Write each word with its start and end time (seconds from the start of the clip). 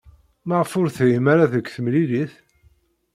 Maɣef 0.47 0.71
ur 0.79 0.87
thim 0.97 1.25
ara 1.33 1.51
deg 1.53 1.65
temlilit? 1.73 2.33